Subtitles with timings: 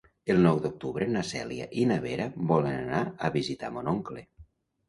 [0.35, 4.27] El nou d'octubre na Cèlia i na Vera volen anar a visitar mon oncle.